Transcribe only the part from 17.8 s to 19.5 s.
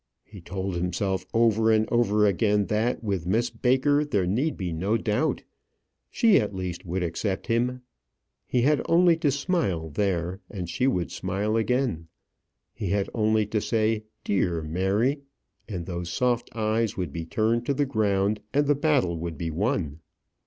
ground and the battle would